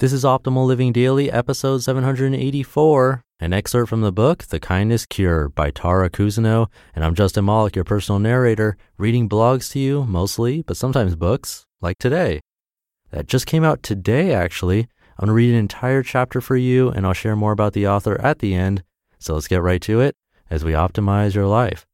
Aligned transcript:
This 0.00 0.12
is 0.12 0.22
Optimal 0.22 0.64
Living 0.64 0.92
Daily, 0.92 1.28
episode 1.28 1.78
784, 1.78 3.24
an 3.40 3.52
excerpt 3.52 3.88
from 3.88 4.02
the 4.02 4.12
book 4.12 4.44
The 4.44 4.60
Kindness 4.60 5.04
Cure 5.04 5.48
by 5.48 5.72
Tara 5.72 6.08
Cousineau. 6.08 6.68
And 6.94 7.04
I'm 7.04 7.16
Justin 7.16 7.46
Malik, 7.46 7.74
your 7.74 7.84
personal 7.84 8.20
narrator, 8.20 8.76
reading 8.96 9.28
blogs 9.28 9.72
to 9.72 9.80
you 9.80 10.04
mostly, 10.04 10.62
but 10.62 10.76
sometimes 10.76 11.16
books, 11.16 11.66
like 11.80 11.98
today. 11.98 12.38
That 13.10 13.26
just 13.26 13.46
came 13.46 13.64
out 13.64 13.82
today, 13.82 14.32
actually. 14.32 14.82
I'm 14.82 15.26
going 15.26 15.26
to 15.26 15.32
read 15.32 15.50
an 15.50 15.58
entire 15.58 16.04
chapter 16.04 16.40
for 16.40 16.56
you, 16.56 16.90
and 16.90 17.04
I'll 17.04 17.12
share 17.12 17.34
more 17.34 17.50
about 17.50 17.72
the 17.72 17.88
author 17.88 18.20
at 18.20 18.38
the 18.38 18.54
end. 18.54 18.84
So 19.18 19.34
let's 19.34 19.48
get 19.48 19.62
right 19.62 19.82
to 19.82 20.00
it 20.00 20.14
as 20.48 20.64
we 20.64 20.74
optimize 20.74 21.34
your 21.34 21.46
life. 21.46 21.88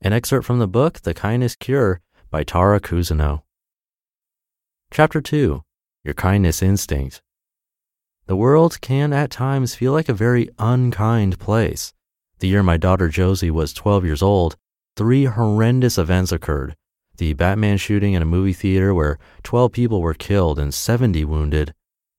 An 0.00 0.12
excerpt 0.12 0.46
from 0.46 0.60
the 0.60 0.68
book 0.68 1.00
The 1.00 1.12
Kindness 1.12 1.56
Cure 1.56 2.00
by 2.30 2.44
Tara 2.44 2.78
Cousineau. 2.78 3.42
Chapter 4.90 5.20
2 5.20 5.62
Your 6.02 6.14
Kindness 6.14 6.60
Instinct. 6.60 7.22
The 8.26 8.34
world 8.34 8.80
can 8.80 9.12
at 9.12 9.30
times 9.30 9.76
feel 9.76 9.92
like 9.92 10.08
a 10.08 10.14
very 10.14 10.48
unkind 10.58 11.38
place. 11.38 11.92
The 12.40 12.48
year 12.48 12.64
my 12.64 12.78
daughter 12.78 13.08
Josie 13.08 13.50
was 13.50 13.72
12 13.72 14.04
years 14.04 14.22
old, 14.22 14.56
three 14.96 15.26
horrendous 15.26 15.98
events 15.98 16.32
occurred. 16.32 16.74
The 17.16 17.34
Batman 17.34 17.76
shooting 17.76 18.14
in 18.14 18.22
a 18.22 18.26
movie 18.26 18.52
theater 18.52 18.92
where 18.92 19.18
12 19.44 19.70
people 19.70 20.00
were 20.00 20.14
killed 20.14 20.58
and 20.58 20.74
70 20.74 21.24
wounded. 21.26 21.74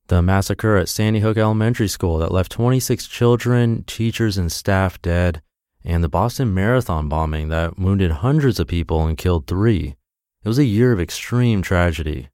The 0.08 0.22
massacre 0.22 0.78
at 0.78 0.90
Sandy 0.90 1.20
Hook 1.20 1.38
Elementary 1.38 1.90
School 1.90 2.20
that 2.20 2.32
left 2.32 2.52
26 2.52 3.08
children, 3.08 3.84
teachers, 3.88 4.38
and 4.38 4.50
staff 4.52 5.02
dead. 5.02 5.42
And 5.84 6.02
the 6.02 6.08
Boston 6.08 6.54
Marathon 6.54 7.10
bombing 7.10 7.50
that 7.50 7.78
wounded 7.78 8.12
hundreds 8.12 8.60
of 8.60 8.68
people 8.68 9.06
and 9.06 9.18
killed 9.18 9.48
three. 9.48 9.96
It 10.44 10.48
was 10.48 10.60
a 10.60 10.66
year 10.66 10.94
of 10.94 11.02
extreme 11.02 11.62
tragedy. 11.62 12.30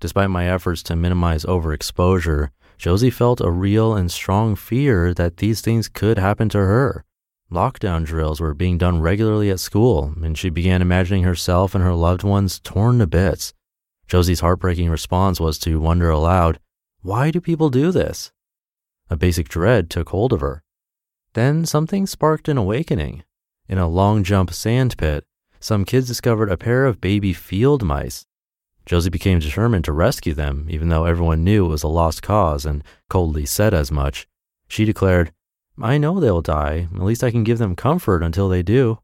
Despite 0.00 0.30
my 0.30 0.48
efforts 0.48 0.82
to 0.84 0.96
minimize 0.96 1.44
overexposure, 1.44 2.48
Josie 2.78 3.10
felt 3.10 3.42
a 3.42 3.50
real 3.50 3.94
and 3.94 4.10
strong 4.10 4.56
fear 4.56 5.12
that 5.12 5.36
these 5.36 5.60
things 5.60 5.88
could 5.88 6.18
happen 6.18 6.48
to 6.48 6.58
her. 6.58 7.04
Lockdown 7.52 8.04
drills 8.06 8.40
were 8.40 8.54
being 8.54 8.78
done 8.78 9.02
regularly 9.02 9.50
at 9.50 9.60
school, 9.60 10.14
and 10.22 10.38
she 10.38 10.48
began 10.48 10.80
imagining 10.80 11.24
herself 11.24 11.74
and 11.74 11.84
her 11.84 11.92
loved 11.92 12.22
ones 12.22 12.58
torn 12.60 13.00
to 13.00 13.06
bits. 13.06 13.52
Josie's 14.06 14.40
heartbreaking 14.40 14.88
response 14.88 15.38
was 15.38 15.58
to 15.58 15.78
wonder 15.78 16.08
aloud, 16.08 16.58
why 17.02 17.30
do 17.30 17.40
people 17.40 17.68
do 17.68 17.92
this? 17.92 18.32
A 19.10 19.16
basic 19.16 19.48
dread 19.48 19.90
took 19.90 20.08
hold 20.08 20.32
of 20.32 20.40
her. 20.40 20.62
Then 21.34 21.66
something 21.66 22.06
sparked 22.06 22.48
an 22.48 22.56
awakening. 22.56 23.24
In 23.68 23.78
a 23.78 23.88
long 23.88 24.24
jump 24.24 24.52
sand 24.52 24.96
pit, 24.96 25.24
some 25.60 25.84
kids 25.84 26.06
discovered 26.06 26.50
a 26.50 26.56
pair 26.56 26.86
of 26.86 27.00
baby 27.00 27.32
field 27.32 27.82
mice 27.82 28.26
Josie 28.90 29.08
became 29.08 29.38
determined 29.38 29.84
to 29.84 29.92
rescue 29.92 30.34
them, 30.34 30.66
even 30.68 30.88
though 30.88 31.04
everyone 31.04 31.44
knew 31.44 31.64
it 31.64 31.68
was 31.68 31.84
a 31.84 31.86
lost 31.86 32.24
cause 32.24 32.66
and 32.66 32.82
coldly 33.08 33.46
said 33.46 33.72
as 33.72 33.92
much. 33.92 34.26
She 34.66 34.84
declared, 34.84 35.30
I 35.80 35.96
know 35.96 36.18
they'll 36.18 36.40
die. 36.40 36.88
At 36.92 37.02
least 37.04 37.22
I 37.22 37.30
can 37.30 37.44
give 37.44 37.58
them 37.58 37.76
comfort 37.76 38.24
until 38.24 38.48
they 38.48 38.64
do. 38.64 38.98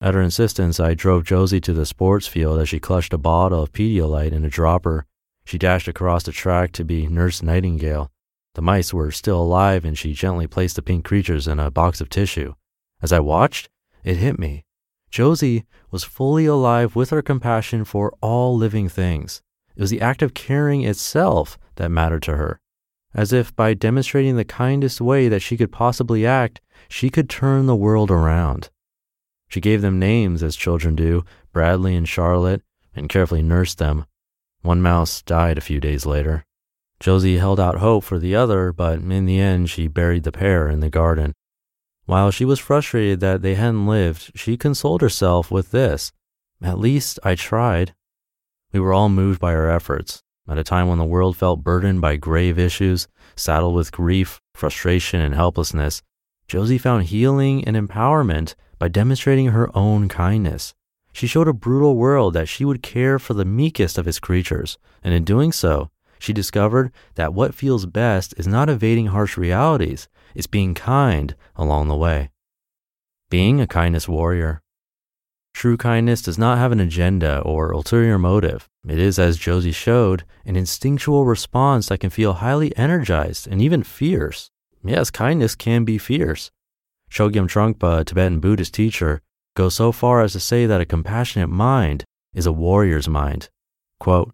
At 0.00 0.14
her 0.14 0.22
insistence, 0.22 0.80
I 0.80 0.94
drove 0.94 1.26
Josie 1.26 1.60
to 1.60 1.74
the 1.74 1.84
sports 1.84 2.26
field 2.26 2.58
as 2.58 2.70
she 2.70 2.80
clutched 2.80 3.12
a 3.12 3.18
bottle 3.18 3.62
of 3.62 3.74
Pedialyte 3.74 4.32
in 4.32 4.46
a 4.46 4.48
dropper. 4.48 5.04
She 5.44 5.58
dashed 5.58 5.88
across 5.88 6.22
the 6.22 6.32
track 6.32 6.72
to 6.72 6.82
be 6.82 7.06
Nurse 7.06 7.42
Nightingale. 7.42 8.10
The 8.54 8.62
mice 8.62 8.94
were 8.94 9.10
still 9.10 9.42
alive, 9.42 9.84
and 9.84 9.98
she 9.98 10.14
gently 10.14 10.46
placed 10.46 10.76
the 10.76 10.80
pink 10.80 11.04
creatures 11.04 11.46
in 11.46 11.58
a 11.60 11.70
box 11.70 12.00
of 12.00 12.08
tissue. 12.08 12.54
As 13.02 13.12
I 13.12 13.20
watched, 13.20 13.68
it 14.04 14.16
hit 14.16 14.38
me. 14.38 14.64
Josie 15.12 15.66
was 15.90 16.04
fully 16.04 16.46
alive 16.46 16.96
with 16.96 17.10
her 17.10 17.20
compassion 17.20 17.84
for 17.84 18.14
all 18.22 18.56
living 18.56 18.88
things. 18.88 19.42
It 19.76 19.80
was 19.82 19.90
the 19.90 20.00
act 20.00 20.22
of 20.22 20.32
caring 20.32 20.84
itself 20.84 21.58
that 21.76 21.90
mattered 21.90 22.22
to 22.22 22.36
her. 22.36 22.60
As 23.14 23.30
if 23.30 23.54
by 23.54 23.74
demonstrating 23.74 24.36
the 24.36 24.44
kindest 24.44 25.02
way 25.02 25.28
that 25.28 25.42
she 25.42 25.58
could 25.58 25.70
possibly 25.70 26.26
act, 26.26 26.62
she 26.88 27.10
could 27.10 27.28
turn 27.28 27.66
the 27.66 27.76
world 27.76 28.10
around. 28.10 28.70
She 29.48 29.60
gave 29.60 29.82
them 29.82 29.98
names, 29.98 30.42
as 30.42 30.56
children 30.56 30.96
do, 30.96 31.26
Bradley 31.52 31.94
and 31.94 32.08
Charlotte, 32.08 32.62
and 32.96 33.10
carefully 33.10 33.42
nursed 33.42 33.76
them. 33.76 34.06
One 34.62 34.80
mouse 34.80 35.20
died 35.20 35.58
a 35.58 35.62
few 35.62 35.78
days 35.78 36.06
later. 36.06 36.46
Josie 37.00 37.36
held 37.36 37.60
out 37.60 37.78
hope 37.78 38.04
for 38.04 38.18
the 38.18 38.34
other, 38.34 38.72
but 38.72 39.00
in 39.00 39.26
the 39.26 39.40
end, 39.40 39.68
she 39.68 39.88
buried 39.88 40.22
the 40.22 40.32
pair 40.32 40.70
in 40.70 40.80
the 40.80 40.88
garden. 40.88 41.34
While 42.12 42.30
she 42.30 42.44
was 42.44 42.58
frustrated 42.58 43.20
that 43.20 43.40
they 43.40 43.54
hadn't 43.54 43.86
lived, 43.86 44.32
she 44.34 44.58
consoled 44.58 45.00
herself 45.00 45.50
with 45.50 45.70
this 45.70 46.12
At 46.60 46.78
least 46.78 47.18
I 47.24 47.34
tried. 47.34 47.94
We 48.70 48.80
were 48.80 48.92
all 48.92 49.08
moved 49.08 49.40
by 49.40 49.52
her 49.52 49.70
efforts. 49.70 50.22
At 50.46 50.58
a 50.58 50.62
time 50.62 50.88
when 50.88 50.98
the 50.98 51.06
world 51.06 51.38
felt 51.38 51.64
burdened 51.64 52.02
by 52.02 52.16
grave 52.16 52.58
issues, 52.58 53.08
saddled 53.34 53.74
with 53.74 53.92
grief, 53.92 54.42
frustration, 54.52 55.22
and 55.22 55.34
helplessness, 55.34 56.02
Josie 56.46 56.76
found 56.76 57.04
healing 57.04 57.64
and 57.64 57.76
empowerment 57.76 58.56
by 58.78 58.88
demonstrating 58.88 59.46
her 59.46 59.74
own 59.74 60.10
kindness. 60.10 60.74
She 61.14 61.26
showed 61.26 61.48
a 61.48 61.54
brutal 61.54 61.96
world 61.96 62.34
that 62.34 62.46
she 62.46 62.66
would 62.66 62.82
care 62.82 63.18
for 63.18 63.32
the 63.32 63.46
meekest 63.46 63.96
of 63.96 64.06
its 64.06 64.18
creatures, 64.18 64.76
and 65.02 65.14
in 65.14 65.24
doing 65.24 65.50
so, 65.50 65.88
she 66.22 66.32
discovered 66.32 66.92
that 67.16 67.34
what 67.34 67.54
feels 67.54 67.84
best 67.84 68.32
is 68.36 68.46
not 68.46 68.70
evading 68.70 69.06
harsh 69.06 69.36
realities, 69.36 70.08
it's 70.36 70.46
being 70.46 70.72
kind 70.72 71.34
along 71.56 71.88
the 71.88 71.96
way. 71.96 72.30
Being 73.28 73.60
a 73.60 73.66
kindness 73.66 74.08
warrior. 74.08 74.62
True 75.52 75.76
kindness 75.76 76.22
does 76.22 76.38
not 76.38 76.58
have 76.58 76.70
an 76.70 76.78
agenda 76.78 77.40
or 77.40 77.72
ulterior 77.72 78.18
motive. 78.18 78.68
It 78.88 78.98
is, 78.98 79.18
as 79.18 79.36
Josie 79.36 79.72
showed, 79.72 80.22
an 80.46 80.54
instinctual 80.54 81.26
response 81.26 81.88
that 81.88 81.98
can 81.98 82.10
feel 82.10 82.34
highly 82.34 82.74
energized 82.76 83.48
and 83.48 83.60
even 83.60 83.82
fierce. 83.82 84.48
Yes, 84.84 85.10
kindness 85.10 85.56
can 85.56 85.84
be 85.84 85.98
fierce. 85.98 86.52
Chogyam 87.10 87.48
Trungpa, 87.48 88.00
a 88.00 88.04
Tibetan 88.04 88.38
Buddhist 88.38 88.72
teacher, 88.72 89.20
goes 89.56 89.74
so 89.74 89.90
far 89.90 90.22
as 90.22 90.32
to 90.32 90.40
say 90.40 90.66
that 90.66 90.80
a 90.80 90.86
compassionate 90.86 91.50
mind 91.50 92.04
is 92.32 92.46
a 92.46 92.52
warrior's 92.52 93.08
mind. 93.08 93.50
Quote, 93.98 94.32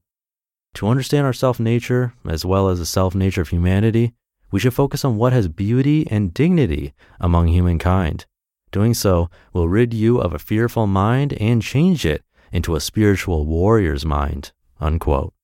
to 0.75 0.87
understand 0.87 1.27
our 1.27 1.33
self 1.33 1.59
nature, 1.59 2.15
as 2.29 2.45
well 2.45 2.69
as 2.69 2.79
the 2.79 2.87
self 2.87 3.15
nature 3.15 3.43
of 3.43 3.49
humanity, 3.49 4.13
we 4.51 4.61
should 4.61 4.75
focus 4.75 5.05
on 5.05 5.17
what 5.17 5.33
has 5.33 5.49
beauty 5.49 6.07
and 6.11 6.33
dignity 6.33 6.95
among 7.21 7.49
humankind. 7.49 8.27
Doing 8.71 8.95
so 8.95 9.31
will 9.53 9.69
rid 9.69 9.93
you 9.93 10.19
of 10.19 10.33
a 10.33 10.39
fearful 10.39 10.87
mind 10.87 11.33
and 11.35 11.63
change 11.63 12.05
it 12.07 12.23
into 12.53 12.75
a 12.75 12.81
spiritual 12.81 13.47
warrior's 13.47 14.05
mind. 14.05 14.53
Unquote. 14.81 15.35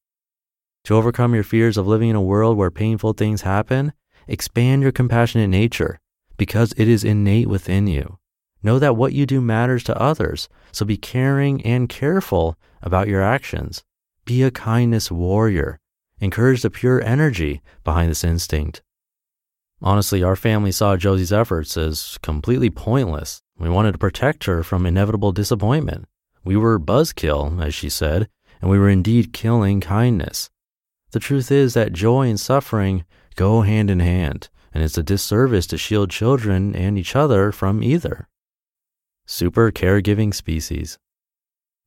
To 0.85 0.95
overcome 0.95 1.35
your 1.35 1.45
fears 1.45 1.77
of 1.77 1.87
living 1.87 2.11
in 2.11 2.17
a 2.17 2.23
world 2.23 2.57
where 2.57 2.71
painful 2.71 3.15
things 3.15 3.43
happen, 3.43 3.93
expand 4.29 4.83
your 4.83 4.93
compassionate 4.93 5.49
nature 5.51 5.99
because 6.37 6.75
it 6.77 6.89
is 6.89 7.05
innate 7.05 7.49
within 7.49 7.87
you. 7.87 8.19
Know 8.63 8.79
that 8.79 8.97
what 8.97 9.13
you 9.13 9.27
do 9.27 9.41
matters 9.41 9.83
to 9.85 10.01
others, 10.01 10.49
so 10.73 10.85
be 10.85 10.97
caring 10.97 11.63
and 11.63 11.89
careful 11.89 12.59
about 12.83 13.09
your 13.09 13.23
actions. 13.23 13.83
Be 14.25 14.43
a 14.43 14.51
kindness 14.51 15.11
warrior. 15.11 15.79
Encourage 16.19 16.63
the 16.63 16.71
pure 16.71 17.03
energy 17.03 17.61
behind 17.83 18.11
this 18.11 18.25
instinct. 18.25 18.83
Honestly, 19.83 20.23
our 20.23 20.37
family 20.37 20.73
saw 20.73 20.97
Josie's 20.97 21.33
efforts 21.33 21.77
as 21.77 22.19
completely 22.23 22.71
pointless. 22.71 23.43
We 23.59 23.69
wanted 23.69 23.93
to 23.93 23.99
protect 23.99 24.45
her 24.45 24.63
from 24.63 24.87
inevitable 24.87 25.33
disappointment. 25.33 26.07
We 26.43 26.57
were 26.57 26.81
buzzkill, 26.81 27.63
as 27.63 27.75
she 27.75 27.91
said, 27.91 28.29
and 28.63 28.71
we 28.71 28.79
were 28.79 28.89
indeed 28.89 29.35
killing 29.35 29.81
kindness. 29.83 30.49
The 31.11 31.21
truth 31.21 31.53
is 31.53 31.75
that 31.75 31.93
joy 31.93 32.29
and 32.29 32.41
suffering 32.41 33.05
go 33.37 33.61
hand 33.61 33.91
in 33.91 34.01
hand, 34.01 34.49
and 34.73 34.83
it's 34.83 34.97
a 34.97 35.03
disservice 35.03 35.67
to 35.67 35.77
shield 35.77 36.11
children 36.11 36.75
and 36.75 36.97
each 36.97 37.15
other 37.15 37.53
from 37.53 37.83
either. 37.83 38.29
Super 39.27 39.71
caregiving 39.71 40.33
species. 40.33 40.99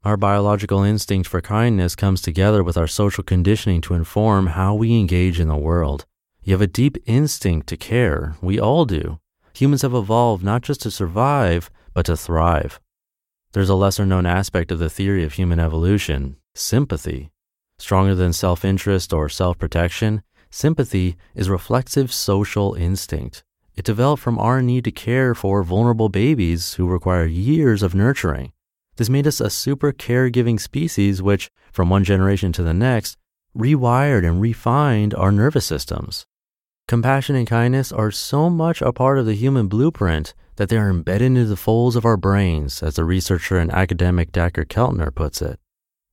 Our 0.07 0.15
biological 0.15 0.83
instinct 0.83 1.27
for 1.27 1.41
kindness 1.41 1.93
comes 1.93 2.21
together 2.21 2.63
with 2.63 2.77
our 2.77 2.87
social 2.87 3.25
conditioning 3.25 3.81
to 3.81 3.93
inform 3.93 4.47
how 4.47 4.73
we 4.73 4.97
engage 4.97 5.37
in 5.37 5.49
the 5.49 5.57
world. 5.57 6.05
You 6.41 6.53
have 6.53 6.61
a 6.61 6.65
deep 6.81 6.95
instinct 7.05 7.67
to 7.67 7.75
care. 7.75 8.37
We 8.41 8.57
all 8.57 8.85
do. 8.85 9.19
Humans 9.55 9.81
have 9.81 9.93
evolved 9.93 10.45
not 10.45 10.61
just 10.61 10.81
to 10.83 10.91
survive, 10.91 11.69
but 11.93 12.05
to 12.05 12.15
thrive. 12.15 12.79
There's 13.51 13.67
a 13.67 13.75
lesser 13.75 14.05
known 14.05 14.25
aspect 14.25 14.71
of 14.71 14.79
the 14.79 14.89
theory 14.89 15.25
of 15.25 15.33
human 15.33 15.59
evolution 15.59 16.37
sympathy. 16.55 17.29
Stronger 17.77 18.15
than 18.15 18.31
self 18.31 18.63
interest 18.63 19.11
or 19.11 19.27
self 19.27 19.57
protection, 19.57 20.23
sympathy 20.49 21.17
is 21.35 21.47
a 21.47 21.51
reflexive 21.51 22.13
social 22.13 22.75
instinct. 22.75 23.43
It 23.75 23.83
developed 23.83 24.23
from 24.23 24.39
our 24.39 24.61
need 24.61 24.85
to 24.85 24.91
care 24.91 25.35
for 25.35 25.63
vulnerable 25.63 26.07
babies 26.07 26.75
who 26.75 26.87
require 26.87 27.25
years 27.25 27.83
of 27.83 27.93
nurturing. 27.93 28.53
This 28.97 29.09
made 29.09 29.27
us 29.27 29.39
a 29.39 29.49
super 29.49 29.91
caregiving 29.93 30.59
species, 30.59 31.21
which, 31.21 31.49
from 31.71 31.89
one 31.89 32.03
generation 32.03 32.51
to 32.53 32.63
the 32.63 32.73
next, 32.73 33.15
rewired 33.55 34.27
and 34.27 34.41
refined 34.41 35.13
our 35.13 35.31
nervous 35.31 35.65
systems. 35.65 36.25
Compassion 36.87 37.35
and 37.35 37.45
kindness 37.45 37.91
are 37.91 38.11
so 38.11 38.49
much 38.49 38.81
a 38.81 38.93
part 38.93 39.19
of 39.19 39.25
the 39.25 39.35
human 39.35 39.67
blueprint 39.67 40.33
that 40.55 40.69
they 40.69 40.77
are 40.77 40.89
embedded 40.89 41.27
into 41.27 41.45
the 41.45 41.55
folds 41.55 41.95
of 41.95 42.05
our 42.05 42.17
brains, 42.17 42.81
as 42.81 42.95
the 42.95 43.03
researcher 43.03 43.57
and 43.57 43.71
academic 43.71 44.31
Dacher 44.31 44.65
Keltner 44.65 45.13
puts 45.13 45.41
it. 45.41 45.59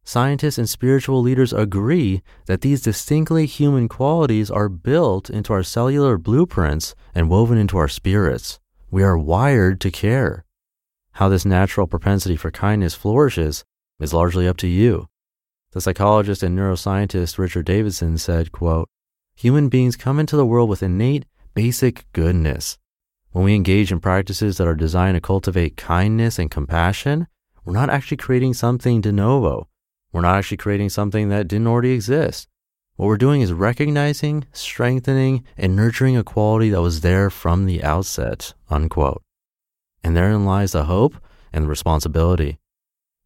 Scientists 0.04 0.58
and 0.58 0.68
spiritual 0.68 1.22
leaders 1.22 1.54
agree 1.54 2.22
that 2.44 2.60
these 2.60 2.82
distinctly 2.82 3.46
human 3.46 3.88
qualities 3.88 4.50
are 4.50 4.68
built 4.68 5.30
into 5.30 5.52
our 5.54 5.62
cellular 5.62 6.18
blueprints 6.18 6.94
and 7.14 7.30
woven 7.30 7.56
into 7.56 7.78
our 7.78 7.88
spirits. 7.88 8.60
We 8.90 9.02
are 9.02 9.16
wired 9.16 9.80
to 9.80 9.90
care. 9.90 10.44
How 11.14 11.28
this 11.28 11.44
natural 11.44 11.86
propensity 11.86 12.34
for 12.34 12.50
kindness 12.50 12.94
flourishes 12.94 13.64
is 14.00 14.12
largely 14.12 14.48
up 14.48 14.56
to 14.58 14.66
you. 14.66 15.08
The 15.70 15.80
psychologist 15.80 16.42
and 16.42 16.58
neuroscientist 16.58 17.38
Richard 17.38 17.66
Davidson 17.66 18.18
said, 18.18 18.50
quote, 18.50 18.88
Human 19.36 19.68
beings 19.68 19.94
come 19.94 20.18
into 20.18 20.36
the 20.36 20.46
world 20.46 20.68
with 20.68 20.82
innate, 20.82 21.24
basic 21.54 22.06
goodness. 22.12 22.78
When 23.30 23.44
we 23.44 23.54
engage 23.54 23.92
in 23.92 24.00
practices 24.00 24.58
that 24.58 24.66
are 24.66 24.74
designed 24.74 25.14
to 25.14 25.20
cultivate 25.20 25.76
kindness 25.76 26.36
and 26.38 26.50
compassion, 26.50 27.28
we're 27.64 27.74
not 27.74 27.90
actually 27.90 28.16
creating 28.16 28.54
something 28.54 29.00
de 29.00 29.12
novo. 29.12 29.68
We're 30.12 30.20
not 30.22 30.36
actually 30.36 30.56
creating 30.56 30.88
something 30.88 31.28
that 31.28 31.46
didn't 31.46 31.68
already 31.68 31.92
exist. 31.92 32.48
What 32.96 33.06
we're 33.06 33.18
doing 33.18 33.40
is 33.40 33.52
recognizing, 33.52 34.46
strengthening, 34.52 35.44
and 35.56 35.76
nurturing 35.76 36.16
a 36.16 36.24
quality 36.24 36.70
that 36.70 36.82
was 36.82 37.02
there 37.02 37.30
from 37.30 37.66
the 37.66 37.84
outset. 37.84 38.54
Unquote. 38.68 39.22
And 40.04 40.16
therein 40.16 40.44
lies 40.44 40.72
the 40.72 40.84
hope 40.84 41.16
and 41.52 41.64
the 41.64 41.68
responsibility. 41.68 42.58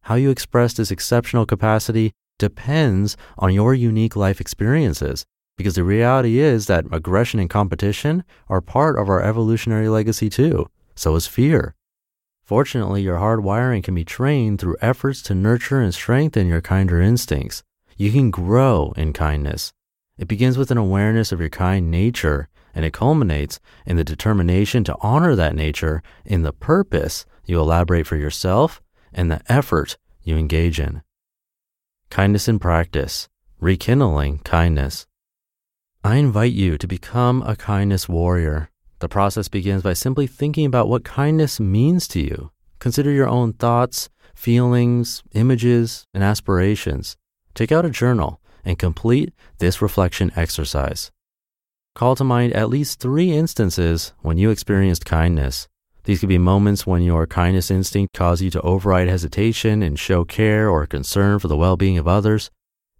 How 0.03 0.15
you 0.15 0.31
express 0.31 0.73
this 0.73 0.89
exceptional 0.89 1.45
capacity 1.45 2.13
depends 2.39 3.17
on 3.37 3.53
your 3.53 3.75
unique 3.75 4.15
life 4.15 4.41
experiences 4.41 5.25
because 5.57 5.75
the 5.75 5.83
reality 5.83 6.39
is 6.39 6.67
that 6.67 6.85
aggression 6.89 7.39
and 7.39 7.49
competition 7.49 8.23
are 8.47 8.61
part 8.61 8.97
of 8.97 9.09
our 9.09 9.21
evolutionary 9.21 9.89
legacy 9.89 10.29
too. 10.29 10.69
So 10.95 11.15
is 11.15 11.27
fear. 11.27 11.75
Fortunately, 12.45 13.01
your 13.01 13.17
hard 13.17 13.43
wiring 13.43 13.81
can 13.81 13.93
be 13.93 14.05
trained 14.05 14.59
through 14.59 14.77
efforts 14.81 15.21
to 15.23 15.35
nurture 15.35 15.81
and 15.81 15.93
strengthen 15.93 16.47
your 16.47 16.61
kinder 16.61 17.01
instincts. 17.01 17.61
You 17.97 18.11
can 18.11 18.31
grow 18.31 18.93
in 18.95 19.11
kindness. 19.11 19.73
It 20.17 20.27
begins 20.29 20.57
with 20.57 20.71
an 20.71 20.77
awareness 20.77 21.31
of 21.31 21.41
your 21.41 21.49
kind 21.49 21.91
nature, 21.91 22.47
and 22.79 22.85
it 22.85 22.93
culminates 22.93 23.59
in 23.85 23.97
the 23.97 24.05
determination 24.05 24.85
to 24.85 24.95
honor 25.01 25.35
that 25.35 25.53
nature 25.53 26.01
in 26.23 26.43
the 26.43 26.53
purpose 26.53 27.25
you 27.45 27.59
elaborate 27.59 28.07
for 28.07 28.15
yourself 28.15 28.81
and 29.11 29.29
the 29.29 29.41
effort 29.51 29.97
you 30.23 30.37
engage 30.37 30.79
in. 30.79 31.01
Kindness 32.09 32.47
in 32.47 32.57
practice, 32.57 33.27
rekindling 33.59 34.37
kindness. 34.45 35.07
I 36.05 36.15
invite 36.15 36.53
you 36.53 36.77
to 36.77 36.87
become 36.87 37.41
a 37.41 37.57
kindness 37.57 38.07
warrior. 38.07 38.69
The 38.99 39.09
process 39.09 39.49
begins 39.49 39.83
by 39.83 39.91
simply 39.91 40.25
thinking 40.25 40.65
about 40.65 40.87
what 40.87 41.03
kindness 41.03 41.59
means 41.59 42.07
to 42.07 42.21
you. 42.21 42.49
Consider 42.79 43.11
your 43.11 43.27
own 43.27 43.51
thoughts, 43.51 44.07
feelings, 44.33 45.21
images, 45.33 46.05
and 46.13 46.23
aspirations. 46.23 47.17
Take 47.53 47.73
out 47.73 47.83
a 47.83 47.89
journal 47.89 48.39
and 48.63 48.79
complete 48.79 49.33
this 49.57 49.81
reflection 49.81 50.31
exercise. 50.37 51.11
Call 51.95 52.15
to 52.15 52.23
mind 52.23 52.53
at 52.53 52.69
least 52.69 52.99
three 52.99 53.31
instances 53.31 54.13
when 54.21 54.37
you 54.37 54.49
experienced 54.51 55.05
kindness. 55.05 55.67
These 56.05 56.21
could 56.21 56.29
be 56.29 56.37
moments 56.37 56.87
when 56.87 57.01
your 57.01 57.27
kindness 57.27 57.69
instinct 57.69 58.13
caused 58.13 58.41
you 58.41 58.49
to 58.51 58.61
override 58.61 59.07
hesitation 59.07 59.83
and 59.83 59.99
show 59.99 60.23
care 60.23 60.69
or 60.69 60.87
concern 60.87 61.39
for 61.39 61.47
the 61.47 61.57
well 61.57 61.77
being 61.77 61.97
of 61.97 62.07
others. 62.07 62.49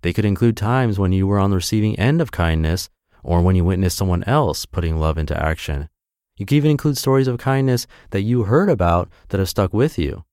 They 0.01 0.13
could 0.13 0.25
include 0.25 0.57
times 0.57 0.99
when 0.99 1.11
you 1.11 1.25
were 1.25 1.39
on 1.39 1.49
the 1.49 1.55
receiving 1.55 1.97
end 1.97 2.21
of 2.21 2.31
kindness 2.31 2.89
or 3.23 3.41
when 3.41 3.55
you 3.55 3.63
witnessed 3.63 3.97
someone 3.97 4.23
else 4.25 4.65
putting 4.65 4.97
love 4.97 5.17
into 5.17 5.41
action. 5.41 5.89
You 6.37 6.45
could 6.45 6.55
even 6.55 6.71
include 6.71 6.97
stories 6.97 7.27
of 7.27 7.37
kindness 7.37 7.87
that 8.11 8.21
you 8.21 8.43
heard 8.43 8.69
about 8.69 9.09
that 9.29 9.39
have 9.39 9.49
stuck 9.49 9.73
with 9.73 9.97
you. 9.97 10.23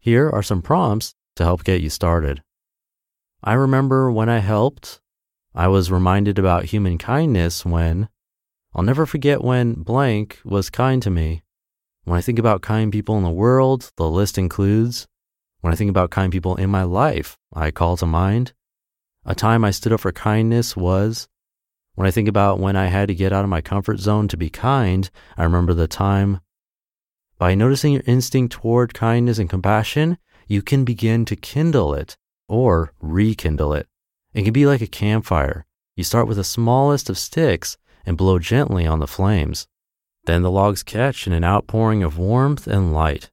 Here 0.00 0.30
are 0.30 0.42
some 0.42 0.62
prompts 0.62 1.14
to 1.36 1.44
help 1.44 1.62
get 1.62 1.80
you 1.80 1.90
started. 1.90 2.42
I 3.44 3.52
remember 3.52 4.10
when 4.10 4.28
I 4.28 4.38
helped, 4.38 5.01
I 5.54 5.68
was 5.68 5.90
reminded 5.90 6.38
about 6.38 6.66
human 6.66 6.98
kindness 6.98 7.64
when 7.64 8.08
I'll 8.74 8.82
never 8.82 9.06
forget 9.06 9.44
when 9.44 9.74
blank 9.74 10.40
was 10.44 10.70
kind 10.70 11.02
to 11.02 11.10
me. 11.10 11.42
When 12.04 12.18
I 12.18 12.22
think 12.22 12.38
about 12.38 12.62
kind 12.62 12.90
people 12.90 13.16
in 13.16 13.22
the 13.22 13.30
world, 13.30 13.90
the 13.96 14.08
list 14.08 14.38
includes 14.38 15.06
when 15.60 15.72
I 15.72 15.76
think 15.76 15.90
about 15.90 16.10
kind 16.10 16.32
people 16.32 16.56
in 16.56 16.70
my 16.70 16.82
life, 16.82 17.36
I 17.52 17.70
call 17.70 17.96
to 17.98 18.06
mind 18.06 18.52
a 19.24 19.34
time 19.34 19.64
I 19.64 19.70
stood 19.70 19.92
up 19.92 20.00
for 20.00 20.12
kindness 20.12 20.76
was 20.76 21.28
when 21.94 22.06
I 22.06 22.10
think 22.10 22.28
about 22.28 22.58
when 22.58 22.74
I 22.74 22.86
had 22.86 23.08
to 23.08 23.14
get 23.14 23.32
out 23.32 23.44
of 23.44 23.50
my 23.50 23.60
comfort 23.60 24.00
zone 24.00 24.26
to 24.28 24.36
be 24.36 24.50
kind, 24.50 25.08
I 25.36 25.44
remember 25.44 25.74
the 25.74 25.86
time. 25.86 26.40
By 27.38 27.54
noticing 27.54 27.92
your 27.92 28.02
instinct 28.06 28.52
toward 28.54 28.94
kindness 28.94 29.38
and 29.38 29.50
compassion, 29.50 30.18
you 30.48 30.62
can 30.62 30.84
begin 30.84 31.24
to 31.26 31.36
kindle 31.36 31.94
it 31.94 32.16
or 32.48 32.92
rekindle 33.00 33.74
it. 33.74 33.86
It 34.34 34.42
can 34.42 34.52
be 34.52 34.66
like 34.66 34.80
a 34.80 34.86
campfire. 34.86 35.66
You 35.96 36.04
start 36.04 36.26
with 36.26 36.36
the 36.36 36.44
smallest 36.44 37.10
of 37.10 37.18
sticks 37.18 37.76
and 38.06 38.16
blow 38.16 38.38
gently 38.38 38.86
on 38.86 38.98
the 38.98 39.06
flames. 39.06 39.66
Then 40.24 40.42
the 40.42 40.50
logs 40.50 40.82
catch 40.82 41.26
in 41.26 41.32
an 41.32 41.44
outpouring 41.44 42.02
of 42.02 42.18
warmth 42.18 42.66
and 42.66 42.92
light. 42.92 43.30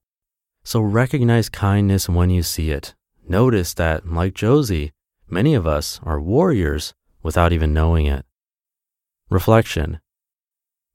So 0.64 0.80
recognize 0.80 1.48
kindness 1.48 2.08
when 2.08 2.30
you 2.30 2.42
see 2.42 2.70
it. 2.70 2.94
Notice 3.26 3.74
that, 3.74 4.06
like 4.06 4.34
Josie, 4.34 4.92
Many 5.32 5.54
of 5.54 5.64
us 5.64 6.00
are 6.02 6.20
warriors 6.20 6.92
without 7.22 7.52
even 7.52 7.72
knowing 7.72 8.06
it. 8.06 8.26
Reflection 9.30 10.00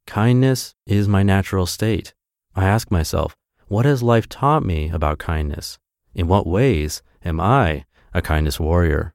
Kindness 0.05 0.75
is 0.85 1.07
my 1.07 1.24
natural 1.24 1.65
state. 1.65 2.13
I 2.53 2.65
ask 2.65 2.91
myself, 2.91 3.38
what 3.69 3.85
has 3.85 4.03
life 4.03 4.27
taught 4.27 4.65
me 4.65 4.89
about 4.89 5.19
kindness? 5.19 5.79
In 6.13 6.27
what 6.27 6.45
ways 6.45 7.01
am 7.24 7.39
I 7.39 7.85
a 8.13 8.21
kindness 8.21 8.59
warrior? 8.59 9.14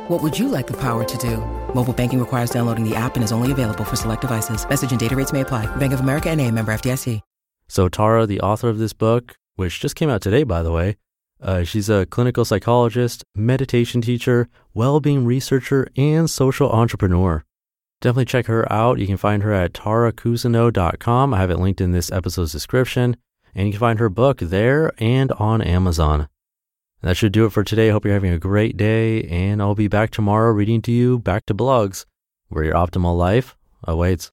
What 0.11 0.21
would 0.23 0.37
you 0.37 0.49
like 0.49 0.67
the 0.67 0.75
power 0.77 1.05
to 1.05 1.17
do? 1.17 1.37
Mobile 1.73 1.93
banking 1.93 2.19
requires 2.19 2.49
downloading 2.49 2.83
the 2.83 2.97
app 2.97 3.15
and 3.15 3.23
is 3.23 3.31
only 3.31 3.53
available 3.53 3.85
for 3.85 3.95
select 3.95 4.19
devices. 4.19 4.67
Message 4.67 4.91
and 4.91 4.99
data 4.99 5.15
rates 5.15 5.31
may 5.31 5.39
apply. 5.39 5.73
Bank 5.77 5.93
of 5.93 6.01
America 6.01 6.29
and 6.29 6.41
a 6.41 6.51
member 6.51 6.73
FDIC. 6.73 7.21
So 7.69 7.87
Tara, 7.87 8.27
the 8.27 8.41
author 8.41 8.67
of 8.67 8.77
this 8.77 8.91
book, 8.91 9.37
which 9.55 9.79
just 9.79 9.95
came 9.95 10.09
out 10.09 10.21
today, 10.21 10.43
by 10.43 10.63
the 10.63 10.71
way, 10.73 10.97
uh, 11.41 11.63
she's 11.63 11.87
a 11.87 12.05
clinical 12.07 12.43
psychologist, 12.43 13.23
meditation 13.37 14.01
teacher, 14.01 14.49
well 14.73 14.99
being 14.99 15.23
researcher, 15.23 15.87
and 15.95 16.29
social 16.29 16.69
entrepreneur. 16.69 17.45
Definitely 18.01 18.25
check 18.25 18.47
her 18.47 18.69
out. 18.69 18.99
You 18.99 19.07
can 19.07 19.15
find 19.15 19.43
her 19.43 19.53
at 19.53 19.71
taracousineau.com. 19.71 21.33
I 21.33 21.37
have 21.37 21.51
it 21.51 21.59
linked 21.59 21.79
in 21.79 21.93
this 21.93 22.11
episode's 22.11 22.51
description. 22.51 23.15
And 23.55 23.67
you 23.67 23.71
can 23.71 23.79
find 23.79 23.99
her 23.99 24.09
book 24.09 24.39
there 24.39 24.91
and 24.97 25.31
on 25.31 25.61
Amazon. 25.61 26.27
And 27.01 27.09
that 27.09 27.15
should 27.15 27.31
do 27.31 27.45
it 27.45 27.51
for 27.51 27.63
today. 27.63 27.89
Hope 27.89 28.05
you're 28.05 28.13
having 28.13 28.33
a 28.33 28.37
great 28.37 28.77
day. 28.77 29.23
And 29.23 29.61
I'll 29.61 29.73
be 29.73 29.87
back 29.87 30.11
tomorrow 30.11 30.51
reading 30.51 30.81
to 30.83 30.91
you 30.91 31.17
back 31.17 31.47
to 31.47 31.55
blogs 31.55 32.05
where 32.49 32.63
your 32.63 32.75
optimal 32.75 33.17
life 33.17 33.55
awaits. 33.83 34.29